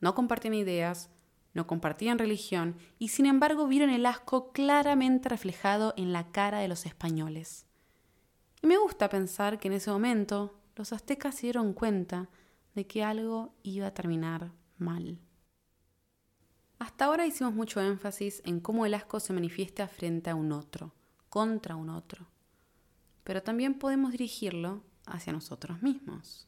no 0.00 0.14
compartían 0.14 0.54
ideas, 0.54 1.10
no 1.52 1.66
compartían 1.66 2.18
religión 2.18 2.76
y 2.98 3.08
sin 3.08 3.26
embargo 3.26 3.68
vieron 3.68 3.90
el 3.90 4.06
asco 4.06 4.50
claramente 4.50 5.28
reflejado 5.28 5.92
en 5.98 6.12
la 6.12 6.32
cara 6.32 6.60
de 6.60 6.68
los 6.68 6.86
españoles. 6.86 7.66
Y 8.62 8.66
me 8.66 8.78
gusta 8.78 9.10
pensar 9.10 9.60
que 9.60 9.68
en 9.68 9.74
ese 9.74 9.90
momento 9.90 10.58
los 10.74 10.94
aztecas 10.94 11.34
se 11.34 11.42
dieron 11.42 11.74
cuenta 11.74 12.30
de 12.74 12.86
que 12.86 13.04
algo 13.04 13.54
iba 13.62 13.88
a 13.88 13.94
terminar 13.94 14.52
mal. 14.78 15.20
Hasta 16.78 17.04
ahora 17.06 17.26
hicimos 17.26 17.54
mucho 17.54 17.80
énfasis 17.80 18.42
en 18.44 18.60
cómo 18.60 18.86
el 18.86 18.94
asco 18.94 19.20
se 19.20 19.32
manifiesta 19.32 19.88
frente 19.88 20.30
a 20.30 20.34
un 20.34 20.52
otro, 20.52 20.92
contra 21.28 21.76
un 21.76 21.88
otro, 21.88 22.26
pero 23.22 23.42
también 23.42 23.74
podemos 23.74 24.12
dirigirlo 24.12 24.82
hacia 25.06 25.32
nosotros 25.32 25.82
mismos. 25.82 26.46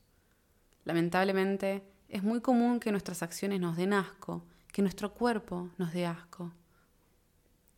Lamentablemente, 0.84 1.84
es 2.08 2.22
muy 2.22 2.40
común 2.40 2.80
que 2.80 2.90
nuestras 2.90 3.22
acciones 3.22 3.60
nos 3.60 3.76
den 3.76 3.92
asco 3.92 4.44
que 4.76 4.82
nuestro 4.82 5.14
cuerpo 5.14 5.70
nos 5.78 5.94
dé 5.94 6.04
asco. 6.04 6.52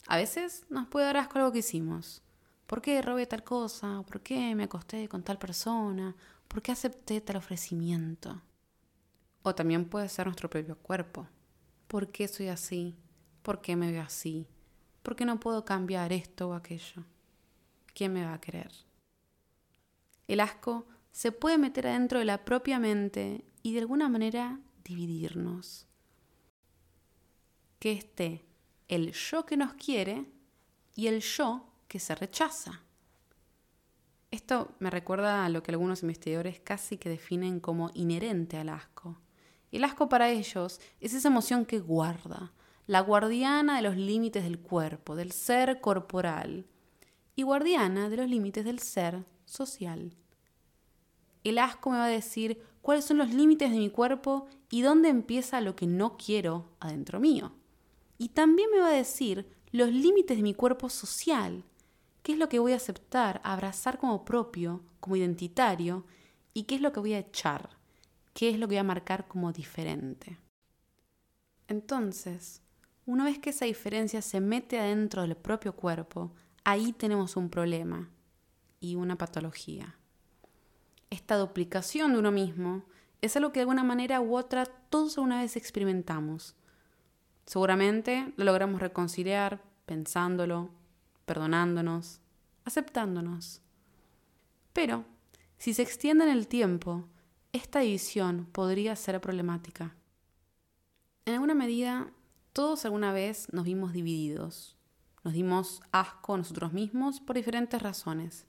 A 0.08 0.16
veces 0.16 0.66
nos 0.68 0.88
puede 0.88 1.06
dar 1.06 1.18
asco 1.18 1.38
algo 1.38 1.52
que 1.52 1.60
hicimos. 1.60 2.22
¿Por 2.66 2.82
qué 2.82 3.00
robé 3.02 3.24
tal 3.24 3.44
cosa? 3.44 4.02
¿Por 4.02 4.20
qué 4.20 4.52
me 4.56 4.64
acosté 4.64 5.08
con 5.08 5.22
tal 5.22 5.38
persona? 5.38 6.16
¿Por 6.48 6.60
qué 6.60 6.72
acepté 6.72 7.20
tal 7.20 7.36
ofrecimiento? 7.36 8.42
O 9.42 9.54
también 9.54 9.84
puede 9.84 10.08
ser 10.08 10.26
nuestro 10.26 10.50
propio 10.50 10.76
cuerpo. 10.76 11.28
¿Por 11.88 12.12
qué 12.12 12.28
soy 12.28 12.48
así? 12.48 12.94
¿Por 13.42 13.62
qué 13.62 13.74
me 13.74 13.90
veo 13.90 14.02
así? 14.02 14.46
¿Por 15.02 15.16
qué 15.16 15.24
no 15.24 15.40
puedo 15.40 15.64
cambiar 15.64 16.12
esto 16.12 16.50
o 16.50 16.52
aquello? 16.52 17.04
¿Quién 17.94 18.12
me 18.12 18.24
va 18.24 18.34
a 18.34 18.40
querer? 18.40 18.70
El 20.26 20.40
asco 20.40 20.86
se 21.12 21.32
puede 21.32 21.56
meter 21.56 21.86
adentro 21.86 22.18
de 22.18 22.26
la 22.26 22.44
propia 22.44 22.78
mente 22.78 23.42
y 23.62 23.72
de 23.72 23.80
alguna 23.80 24.10
manera 24.10 24.60
dividirnos 24.84 25.86
que 27.78 27.92
esté 27.92 28.44
el 28.88 29.12
yo 29.12 29.46
que 29.46 29.56
nos 29.56 29.72
quiere 29.72 30.26
y 30.94 31.06
el 31.06 31.22
yo 31.22 31.64
que 31.88 32.00
se 32.00 32.14
rechaza. 32.14 32.82
Esto 34.30 34.74
me 34.78 34.90
recuerda 34.90 35.46
a 35.46 35.48
lo 35.48 35.62
que 35.62 35.70
algunos 35.70 36.02
investigadores 36.02 36.60
casi 36.60 36.98
que 36.98 37.08
definen 37.08 37.60
como 37.60 37.90
inherente 37.94 38.58
al 38.58 38.68
asco. 38.68 39.16
El 39.70 39.84
asco 39.84 40.08
para 40.08 40.30
ellos 40.30 40.80
es 41.00 41.14
esa 41.14 41.28
emoción 41.28 41.66
que 41.66 41.78
guarda, 41.78 42.52
la 42.86 43.00
guardiana 43.00 43.76
de 43.76 43.82
los 43.82 43.96
límites 43.96 44.44
del 44.44 44.58
cuerpo, 44.58 45.14
del 45.14 45.32
ser 45.32 45.80
corporal, 45.80 46.66
y 47.36 47.42
guardiana 47.42 48.08
de 48.08 48.16
los 48.16 48.28
límites 48.28 48.64
del 48.64 48.78
ser 48.78 49.24
social. 49.44 50.16
El 51.44 51.58
asco 51.58 51.90
me 51.90 51.98
va 51.98 52.06
a 52.06 52.08
decir 52.08 52.62
cuáles 52.82 53.04
son 53.04 53.18
los 53.18 53.32
límites 53.32 53.70
de 53.70 53.76
mi 53.76 53.90
cuerpo 53.90 54.46
y 54.70 54.82
dónde 54.82 55.08
empieza 55.08 55.60
lo 55.60 55.76
que 55.76 55.86
no 55.86 56.16
quiero 56.16 56.70
adentro 56.80 57.20
mío. 57.20 57.52
Y 58.16 58.30
también 58.30 58.70
me 58.70 58.80
va 58.80 58.88
a 58.88 58.92
decir 58.92 59.46
los 59.70 59.90
límites 59.90 60.36
de 60.36 60.42
mi 60.42 60.54
cuerpo 60.54 60.88
social, 60.88 61.64
qué 62.22 62.32
es 62.32 62.38
lo 62.38 62.48
que 62.48 62.58
voy 62.58 62.72
a 62.72 62.76
aceptar, 62.76 63.40
abrazar 63.44 63.98
como 63.98 64.24
propio, 64.24 64.82
como 64.98 65.16
identitario, 65.16 66.04
y 66.54 66.64
qué 66.64 66.74
es 66.74 66.80
lo 66.80 66.92
que 66.92 67.00
voy 67.00 67.12
a 67.12 67.20
echar, 67.20 67.77
qué 68.38 68.50
es 68.50 68.58
lo 68.60 68.68
que 68.68 68.76
voy 68.76 68.78
a 68.78 68.84
marcar 68.84 69.26
como 69.26 69.50
diferente. 69.50 70.38
Entonces, 71.66 72.62
una 73.04 73.24
vez 73.24 73.40
que 73.40 73.50
esa 73.50 73.64
diferencia 73.64 74.22
se 74.22 74.40
mete 74.40 74.78
adentro 74.78 75.22
del 75.22 75.34
propio 75.34 75.74
cuerpo, 75.74 76.30
ahí 76.62 76.92
tenemos 76.92 77.36
un 77.36 77.50
problema 77.50 78.08
y 78.78 78.94
una 78.94 79.18
patología. 79.18 79.96
Esta 81.10 81.34
duplicación 81.34 82.12
de 82.12 82.20
uno 82.20 82.30
mismo 82.30 82.84
es 83.22 83.36
algo 83.36 83.50
que 83.50 83.58
de 83.58 83.62
alguna 83.62 83.82
manera 83.82 84.20
u 84.20 84.36
otra 84.36 84.66
todos 84.66 85.18
alguna 85.18 85.40
vez 85.40 85.56
experimentamos 85.56 86.54
Seguramente 87.44 88.30
lo 88.36 88.44
logramos 88.44 88.78
reconciliar 88.78 89.62
pensándolo, 89.86 90.68
perdonándonos, 91.24 92.20
aceptándonos. 92.66 93.62
Pero, 94.74 95.06
si 95.56 95.72
se 95.72 95.80
extiende 95.80 96.24
en 96.24 96.30
el 96.30 96.46
tiempo, 96.46 97.08
esta 97.52 97.80
división 97.80 98.46
podría 98.52 98.94
ser 98.96 99.20
problemática. 99.20 99.94
En 101.24 101.34
alguna 101.34 101.54
medida, 101.54 102.10
todos 102.52 102.84
alguna 102.84 103.12
vez 103.12 103.52
nos 103.52 103.64
vimos 103.64 103.92
divididos, 103.92 104.76
nos 105.24 105.34
dimos 105.34 105.82
asco 105.92 106.34
a 106.34 106.38
nosotros 106.38 106.72
mismos 106.72 107.20
por 107.20 107.36
diferentes 107.36 107.80
razones. 107.80 108.46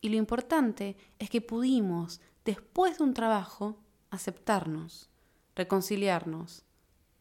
Y 0.00 0.10
lo 0.10 0.16
importante 0.16 0.96
es 1.18 1.30
que 1.30 1.40
pudimos, 1.40 2.20
después 2.44 2.98
de 2.98 3.04
un 3.04 3.14
trabajo, 3.14 3.78
aceptarnos, 4.10 5.10
reconciliarnos, 5.56 6.64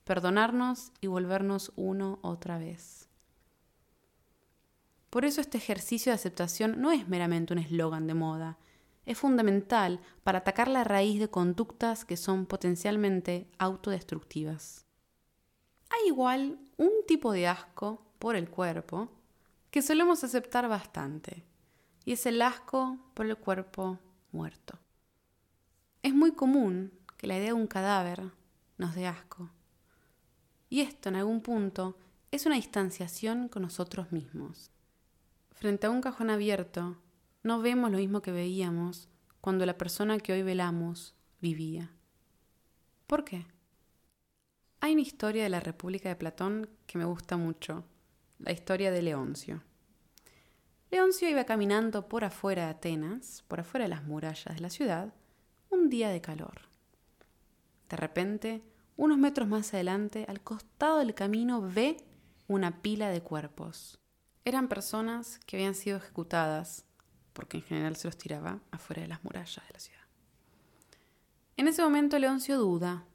perdonarnos 0.03 0.91
y 1.01 1.07
volvernos 1.07 1.71
uno 1.75 2.19
otra 2.21 2.57
vez. 2.57 3.09
Por 5.09 5.25
eso 5.25 5.41
este 5.41 5.57
ejercicio 5.57 6.11
de 6.11 6.15
aceptación 6.15 6.79
no 6.81 6.91
es 6.91 7.07
meramente 7.07 7.53
un 7.53 7.59
eslogan 7.59 8.07
de 8.07 8.13
moda, 8.13 8.57
es 9.07 9.17
fundamental 9.17 10.01
para 10.23 10.39
atacar 10.39 10.67
la 10.67 10.83
raíz 10.83 11.19
de 11.19 11.29
conductas 11.29 12.03
que 12.03 12.17
son 12.17 12.45
potencialmente 12.45 13.49
autodestructivas. 13.57 14.85
Hay 15.89 16.09
igual 16.09 16.59
un 16.75 16.91
tipo 17.07 17.31
de 17.31 17.47
asco 17.47 18.05
por 18.19 18.35
el 18.35 18.49
cuerpo 18.49 19.09
que 19.71 19.81
solemos 19.81 20.25
aceptar 20.25 20.67
bastante, 20.67 21.45
y 22.03 22.11
es 22.11 22.25
el 22.25 22.41
asco 22.41 22.97
por 23.13 23.25
el 23.25 23.37
cuerpo 23.37 23.97
muerto. 24.33 24.77
Es 26.03 26.13
muy 26.13 26.33
común 26.33 26.91
que 27.15 27.27
la 27.27 27.37
idea 27.37 27.47
de 27.47 27.53
un 27.53 27.67
cadáver 27.67 28.31
nos 28.77 28.93
dé 28.93 29.07
asco, 29.07 29.49
y 30.69 30.81
esto 30.81 31.07
en 31.07 31.15
algún 31.15 31.39
punto 31.39 31.97
es 32.29 32.45
una 32.45 32.55
distanciación 32.55 33.47
con 33.47 33.61
nosotros 33.61 34.11
mismos. 34.11 34.69
Frente 35.53 35.87
a 35.87 35.91
un 35.91 36.01
cajón 36.01 36.29
abierto, 36.29 36.97
no 37.47 37.61
vemos 37.61 37.89
lo 37.91 37.97
mismo 37.97 38.21
que 38.21 38.33
veíamos 38.33 39.07
cuando 39.39 39.65
la 39.65 39.77
persona 39.77 40.19
que 40.19 40.33
hoy 40.33 40.43
velamos 40.43 41.15
vivía. 41.39 41.93
¿Por 43.07 43.23
qué? 43.23 43.47
Hay 44.81 44.91
una 44.91 45.01
historia 45.01 45.43
de 45.43 45.49
la 45.49 45.61
República 45.61 46.09
de 46.09 46.17
Platón 46.17 46.69
que 46.85 46.97
me 46.97 47.05
gusta 47.05 47.37
mucho, 47.37 47.85
la 48.39 48.51
historia 48.51 48.91
de 48.91 49.01
Leoncio. 49.01 49.63
Leoncio 50.91 51.29
iba 51.29 51.45
caminando 51.45 52.09
por 52.09 52.25
afuera 52.25 52.65
de 52.65 52.71
Atenas, 52.71 53.45
por 53.47 53.61
afuera 53.61 53.85
de 53.85 53.89
las 53.89 54.03
murallas 54.03 54.55
de 54.55 54.61
la 54.61 54.69
ciudad, 54.69 55.13
un 55.69 55.89
día 55.89 56.09
de 56.09 56.19
calor. 56.19 56.63
De 57.89 57.95
repente, 57.95 58.61
unos 58.97 59.17
metros 59.17 59.47
más 59.47 59.73
adelante, 59.73 60.25
al 60.27 60.41
costado 60.41 60.97
del 60.97 61.13
camino, 61.13 61.61
ve 61.61 61.95
una 62.47 62.81
pila 62.81 63.09
de 63.09 63.21
cuerpos. 63.21 63.99
Eran 64.43 64.67
personas 64.67 65.39
que 65.45 65.55
habían 65.55 65.75
sido 65.75 65.97
ejecutadas, 65.97 66.86
porque 67.37 67.57
en 67.57 67.63
general 67.63 67.95
se 67.95 68.07
los 68.07 68.17
tiraba 68.17 68.61
afuera 68.71 69.03
de 69.03 69.07
las 69.07 69.23
murallas 69.23 69.63
de 69.67 69.71
la 69.71 69.79
ciudad. 69.79 70.01
En 71.55 71.67
ese 71.67 71.83
momento 71.83 72.17
Leoncio 72.17 72.57
duda. 72.57 73.05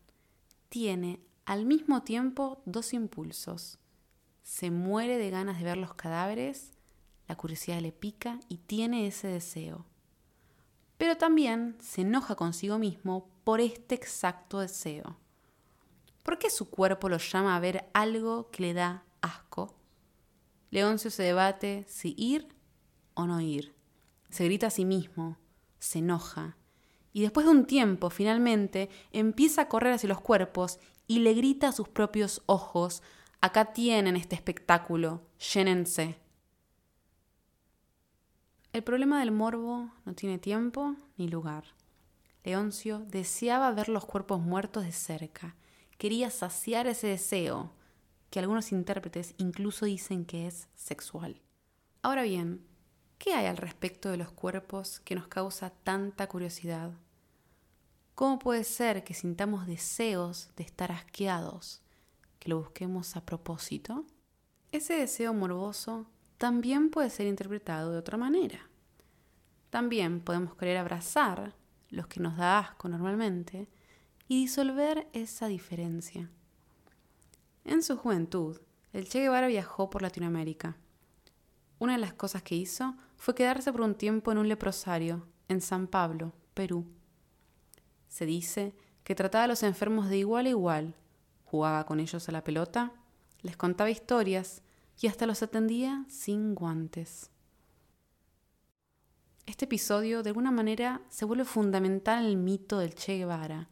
Tiene 0.68 1.18
al 1.44 1.66
mismo 1.66 2.04
tiempo 2.04 2.62
dos 2.64 2.92
impulsos. 2.92 3.80
Se 4.44 4.70
muere 4.70 5.18
de 5.18 5.30
ganas 5.30 5.58
de 5.58 5.64
ver 5.64 5.76
los 5.76 5.94
cadáveres, 5.94 6.70
la 7.26 7.34
curiosidad 7.36 7.80
le 7.80 7.90
pica 7.90 8.38
y 8.48 8.58
tiene 8.58 9.08
ese 9.08 9.26
deseo. 9.26 9.86
Pero 10.98 11.16
también 11.16 11.76
se 11.80 12.02
enoja 12.02 12.36
consigo 12.36 12.78
mismo 12.78 13.28
por 13.42 13.60
este 13.60 13.96
exacto 13.96 14.60
deseo. 14.60 15.18
¿Por 16.22 16.38
qué 16.38 16.48
su 16.48 16.70
cuerpo 16.70 17.08
lo 17.08 17.18
llama 17.18 17.56
a 17.56 17.60
ver 17.60 17.90
algo 17.92 18.52
que 18.52 18.62
le 18.62 18.72
da 18.72 19.04
asco? 19.20 19.74
Leoncio 20.70 21.10
se 21.10 21.24
debate 21.24 21.84
si 21.88 22.14
ir 22.16 22.46
o 23.14 23.26
no 23.26 23.40
ir. 23.40 23.81
Se 24.32 24.46
grita 24.46 24.68
a 24.68 24.70
sí 24.70 24.86
mismo, 24.86 25.36
se 25.78 25.98
enoja, 25.98 26.56
y 27.12 27.20
después 27.20 27.44
de 27.44 27.52
un 27.52 27.66
tiempo, 27.66 28.08
finalmente, 28.08 28.88
empieza 29.12 29.60
a 29.60 29.68
correr 29.68 29.92
hacia 29.92 30.08
los 30.08 30.22
cuerpos 30.22 30.78
y 31.06 31.18
le 31.18 31.34
grita 31.34 31.68
a 31.68 31.72
sus 31.72 31.86
propios 31.86 32.42
ojos, 32.46 33.02
acá 33.42 33.74
tienen 33.74 34.16
este 34.16 34.34
espectáculo, 34.34 35.20
llénense. 35.52 36.18
El 38.72 38.82
problema 38.82 39.20
del 39.20 39.32
morbo 39.32 39.90
no 40.06 40.14
tiene 40.14 40.38
tiempo 40.38 40.96
ni 41.18 41.28
lugar. 41.28 41.64
Leoncio 42.42 43.00
deseaba 43.00 43.70
ver 43.72 43.90
los 43.90 44.06
cuerpos 44.06 44.40
muertos 44.40 44.84
de 44.84 44.92
cerca, 44.92 45.56
quería 45.98 46.30
saciar 46.30 46.86
ese 46.86 47.08
deseo, 47.08 47.74
que 48.30 48.38
algunos 48.38 48.72
intérpretes 48.72 49.34
incluso 49.36 49.84
dicen 49.84 50.24
que 50.24 50.46
es 50.46 50.68
sexual. 50.74 51.42
Ahora 52.00 52.22
bien, 52.22 52.71
¿qué 53.22 53.34
hay 53.34 53.46
al 53.46 53.56
respecto 53.56 54.10
de 54.10 54.16
los 54.16 54.32
cuerpos 54.32 54.98
que 54.98 55.14
nos 55.14 55.28
causa 55.28 55.70
tanta 55.70 56.28
curiosidad? 56.28 56.90
¿Cómo 58.16 58.40
puede 58.40 58.64
ser 58.64 59.04
que 59.04 59.14
sintamos 59.14 59.68
deseos 59.68 60.50
de 60.56 60.64
estar 60.64 60.90
asqueados, 60.90 61.82
que 62.40 62.48
lo 62.48 62.58
busquemos 62.58 63.14
a 63.14 63.24
propósito? 63.24 64.04
Ese 64.72 64.94
deseo 64.94 65.32
morboso 65.35 66.06
también 66.37 66.90
puede 66.90 67.11
ser 67.11 67.28
interpretado 67.28 67.92
de 67.92 67.98
otra 67.98 68.18
manera. 68.18 68.68
También 69.70 70.20
podemos 70.20 70.56
querer 70.56 70.76
abrazar 70.76 71.54
los 71.90 72.08
que 72.08 72.18
nos 72.18 72.37
da 72.37 72.58
asco 72.58 72.88
normalmente 72.88 73.68
y 74.26 74.40
disolver 74.40 75.06
esa 75.12 75.46
diferencia. 75.46 76.28
En 77.64 77.85
su 77.85 77.96
juventud, 77.96 78.58
el 78.92 79.08
Che 79.08 79.20
Guevara 79.20 79.46
viajó 79.46 79.90
por 79.90 80.02
Latinoamérica. 80.02 80.76
Una 81.78 81.92
de 81.92 82.00
las 82.00 82.14
cosas 82.14 82.42
que 82.42 82.56
hizo 82.56 82.96
fue 83.22 83.37
quedarse 83.37 83.70
por 83.70 83.82
un 83.82 83.94
tiempo 83.94 84.32
en 84.32 84.38
un 84.38 84.48
leprosario, 84.48 85.24
en 85.46 85.61
San 85.61 85.87
Pablo, 85.87 86.32
Perú. 86.54 86.87
Se 88.08 88.26
dice 88.26 88.74
que 89.04 89.14
trataba 89.14 89.44
a 89.44 89.46
los 89.46 89.62
enfermos 89.62 90.08
de 90.08 90.18
igual 90.18 90.46
a 90.46 90.48
igual, 90.48 90.96
jugaba 91.44 91.87
con 91.87 92.00
ellos 92.00 92.28
a 92.28 92.32
la 92.32 92.42
pelota, 92.42 92.92
les 93.42 93.56
contaba 93.56 93.90
historias 93.90 94.64
y 95.00 95.06
hasta 95.06 95.26
los 95.26 95.40
atendía 95.40 96.04
sin 96.08 96.56
guantes. 96.56 97.30
Este 99.46 99.66
episodio 99.66 100.24
de 100.24 100.30
alguna 100.30 100.50
manera 100.50 101.00
se 101.08 101.24
vuelve 101.24 101.44
fundamental 101.44 102.24
en 102.24 102.28
el 102.28 102.37
mito 102.37 102.80
del 102.80 102.96
Che 102.96 103.18
Guevara, 103.18 103.68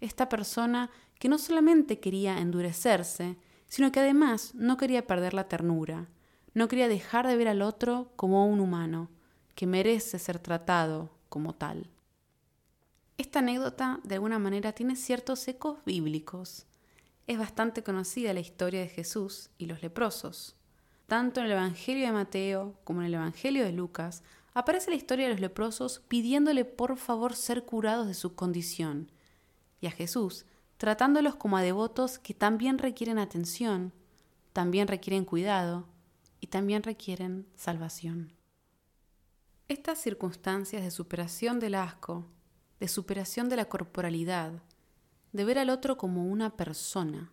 esta 0.00 0.28
persona 0.28 0.90
que 1.18 1.28
no 1.28 1.38
solamente 1.38 1.98
quería 1.98 2.38
endurecerse, 2.38 3.36
sino 3.66 3.90
que 3.90 3.98
además 3.98 4.54
no 4.54 4.76
quería 4.76 5.08
perder 5.08 5.34
la 5.34 5.48
ternura, 5.48 6.08
no 6.54 6.68
quería 6.68 6.88
dejar 6.88 7.26
de 7.26 7.36
ver 7.36 7.48
al 7.48 7.62
otro 7.62 8.12
como 8.16 8.46
un 8.46 8.60
humano, 8.60 9.08
que 9.54 9.66
merece 9.66 10.18
ser 10.18 10.38
tratado 10.38 11.10
como 11.28 11.54
tal. 11.54 11.90
Esta 13.18 13.38
anécdota 13.38 14.00
de 14.04 14.16
alguna 14.16 14.38
manera 14.38 14.72
tiene 14.72 14.96
ciertos 14.96 15.46
ecos 15.48 15.78
bíblicos. 15.84 16.66
Es 17.26 17.38
bastante 17.38 17.82
conocida 17.82 18.34
la 18.34 18.40
historia 18.40 18.80
de 18.80 18.88
Jesús 18.88 19.50
y 19.58 19.66
los 19.66 19.82
leprosos. 19.82 20.56
Tanto 21.06 21.40
en 21.40 21.46
el 21.46 21.52
Evangelio 21.52 22.06
de 22.06 22.12
Mateo 22.12 22.74
como 22.84 23.00
en 23.00 23.06
el 23.06 23.14
Evangelio 23.14 23.64
de 23.64 23.72
Lucas 23.72 24.22
aparece 24.54 24.90
la 24.90 24.96
historia 24.96 25.26
de 25.26 25.32
los 25.32 25.40
leprosos 25.40 26.00
pidiéndole 26.08 26.64
por 26.64 26.96
favor 26.96 27.34
ser 27.34 27.64
curados 27.64 28.06
de 28.06 28.14
su 28.14 28.34
condición, 28.34 29.10
y 29.80 29.86
a 29.86 29.90
Jesús 29.90 30.46
tratándolos 30.76 31.36
como 31.36 31.56
a 31.56 31.62
devotos 31.62 32.18
que 32.18 32.34
también 32.34 32.78
requieren 32.78 33.18
atención, 33.18 33.92
también 34.52 34.88
requieren 34.88 35.24
cuidado 35.24 35.86
y 36.42 36.48
también 36.48 36.82
requieren 36.82 37.46
salvación. 37.54 38.32
Estas 39.68 39.98
circunstancias 39.98 40.82
de 40.82 40.90
superación 40.90 41.60
del 41.60 41.76
asco, 41.76 42.26
de 42.80 42.88
superación 42.88 43.48
de 43.48 43.56
la 43.56 43.66
corporalidad, 43.66 44.60
de 45.32 45.44
ver 45.44 45.58
al 45.60 45.70
otro 45.70 45.96
como 45.96 46.26
una 46.26 46.56
persona, 46.56 47.32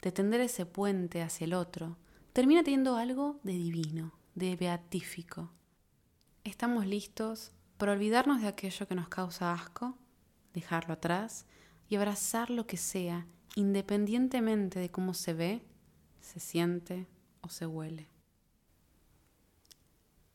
de 0.00 0.12
tender 0.12 0.40
ese 0.40 0.64
puente 0.64 1.20
hacia 1.20 1.46
el 1.46 1.52
otro, 1.52 1.98
termina 2.32 2.62
teniendo 2.62 2.96
algo 2.96 3.40
de 3.42 3.54
divino, 3.54 4.14
de 4.36 4.54
beatífico. 4.54 5.50
Estamos 6.44 6.86
listos 6.86 7.50
para 7.76 7.92
olvidarnos 7.92 8.40
de 8.40 8.46
aquello 8.46 8.86
que 8.86 8.94
nos 8.94 9.08
causa 9.08 9.52
asco, 9.52 9.98
dejarlo 10.54 10.94
atrás 10.94 11.44
y 11.88 11.96
abrazar 11.96 12.50
lo 12.50 12.68
que 12.68 12.76
sea, 12.76 13.26
independientemente 13.56 14.78
de 14.78 14.90
cómo 14.92 15.12
se 15.12 15.34
ve, 15.34 15.66
se 16.20 16.38
siente 16.38 17.08
o 17.40 17.48
se 17.48 17.66
huele. 17.66 18.08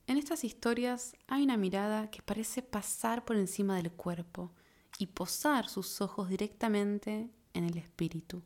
En 0.06 0.18
estas 0.18 0.44
historias 0.44 1.16
hay 1.28 1.44
una 1.44 1.56
mirada 1.56 2.12
que 2.12 2.22
parece 2.22 2.62
pasar 2.62 3.24
por 3.24 3.38
encima 3.38 3.78
del 3.78 3.92
cuerpo 3.92 4.52
y 5.00 5.08
posar 5.08 5.70
sus 5.70 6.02
ojos 6.02 6.30
directamente 6.30 7.30
en 7.54 7.63
el 7.63 7.78
espíritu. 7.78 8.44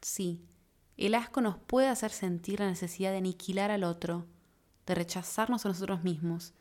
Sí, 0.00 0.44
el 0.96 1.14
asco 1.14 1.40
nos 1.40 1.56
puede 1.56 1.88
hacer 1.88 2.10
sentir 2.10 2.60
la 2.60 2.68
necesidad 2.68 3.12
de 3.12 3.18
aniquilar 3.18 3.70
al 3.70 3.84
otro, 3.84 4.26
de 4.86 4.94
rechazarnos 4.94 5.64
a 5.64 5.68
nosotros 5.68 6.02
mismos, 6.02 6.52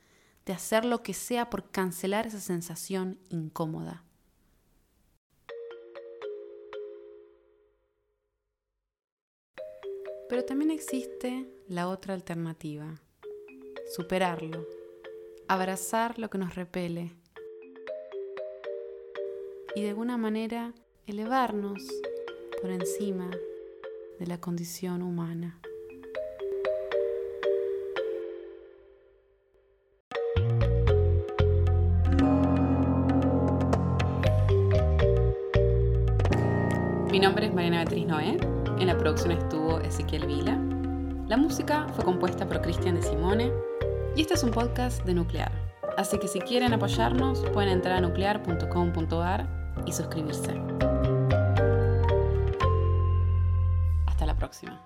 de 0.46 0.54
hacer 0.54 0.86
lo 0.86 1.04
que 1.04 1.14
sea 1.14 1.50
por 1.50 1.72
cancelar 1.72 2.28
esa 2.28 2.40
sensación 2.40 3.20
incómoda. 3.30 4.04
Pero 10.30 10.46
también 10.46 10.72
existe 10.72 11.48
la 11.68 11.88
otra 11.88 12.14
alternativa, 12.14 13.03
superarlo, 13.96 14.66
abrazar 15.48 16.18
lo 16.18 16.28
que 16.32 16.40
nos 16.40 16.56
repele 16.56 17.12
y 19.76 19.84
de 19.84 19.90
alguna 19.90 20.18
manera 20.18 20.74
elevarnos 21.06 21.84
por 22.60 22.72
encima 22.72 23.30
de 24.20 24.26
la 24.26 24.42
condición 24.42 25.04
humana. 25.04 25.60
Mi 37.12 37.20
nombre 37.20 37.46
es 37.46 37.54
Mariana 37.54 37.78
Beatriz 37.84 38.08
Noé. 38.08 38.38
En 38.80 38.88
la 38.88 38.98
producción 38.98 39.34
estuvo 39.34 39.80
Ezequiel 39.82 40.26
Vila. 40.26 40.60
La 41.28 41.38
música 41.38 41.88
fue 41.90 42.04
compuesta 42.04 42.48
por 42.48 42.60
Cristian 42.62 42.96
de 42.96 43.04
Simone 43.04 43.52
y 44.15 44.21
este 44.21 44.36
es 44.36 44.43
un 44.43 44.52
podcast 44.52 45.04
de 45.06 45.13
Nuclear. 45.13 45.52
Así 45.97 46.17
que 46.17 46.28
si 46.28 46.39
quieren 46.39 46.73
apoyarnos, 46.73 47.39
pueden 47.54 47.69
entrar 47.69 47.97
a 47.97 48.02
nuclear.com.ar 48.02 49.47
y 49.86 49.91
suscribirse. 49.91 50.60
Hasta 54.08 54.26
la 54.26 54.36
próxima. 54.36 54.82